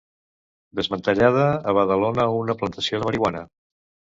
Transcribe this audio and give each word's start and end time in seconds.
Desmantellada 0.79 1.45
a 1.73 1.75
Badalona 1.81 2.25
una 2.41 2.59
plantació 2.63 3.03
de 3.05 3.09
marihuana. 3.11 3.45